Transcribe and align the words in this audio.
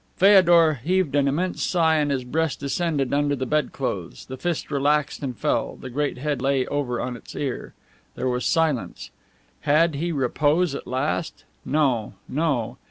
Feodor 0.17 0.79
heaved 0.83 1.13
an 1.13 1.27
immense 1.27 1.61
sigh 1.61 1.97
and 1.97 2.09
his 2.09 2.23
breast 2.23 2.59
descended 2.59 3.13
under 3.13 3.35
the 3.35 3.45
bed 3.45 3.71
clothes, 3.71 4.25
the 4.25 4.35
fist 4.35 4.71
relaxed 4.71 5.21
and 5.21 5.37
fell, 5.37 5.75
the 5.75 5.91
great 5.91 6.17
head 6.17 6.41
lay 6.41 6.65
over 6.65 6.99
on 6.99 7.15
its 7.15 7.35
ear. 7.35 7.75
There 8.15 8.27
was 8.27 8.43
silence. 8.47 9.11
Had 9.59 9.93
he 9.93 10.11
repose 10.11 10.73
at 10.73 10.87
last? 10.87 11.43
No, 11.63 12.15
no. 12.27 12.77